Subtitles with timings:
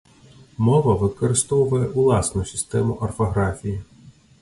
[0.67, 3.81] Мова выкарыстоўвае ўласную сістэму арфаграфіі.